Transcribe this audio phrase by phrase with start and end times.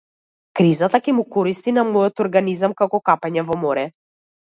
[0.59, 3.89] Кризата ќе му користи на мојот организам како капење во море.